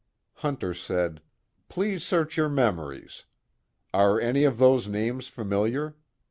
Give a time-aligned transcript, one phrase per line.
[0.37, 1.21] Hunter said:
[1.69, 3.25] "Please search your memories.
[3.93, 5.95] Are any of those names familiar?